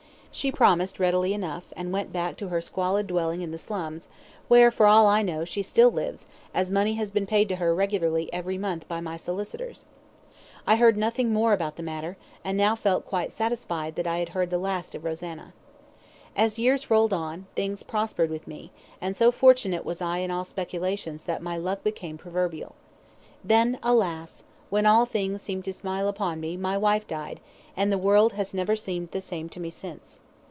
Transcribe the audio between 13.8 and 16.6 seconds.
that I had heard the last of Rosanna. As